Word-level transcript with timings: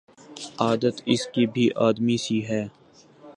عادت 0.59 0.95
اس 1.05 1.21
کی 1.33 1.45
بھی 1.53 1.65
آدمی 1.87 2.17
سی 2.17 2.39
ہے 2.47 2.63